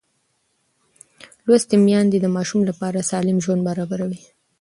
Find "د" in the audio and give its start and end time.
2.21-2.27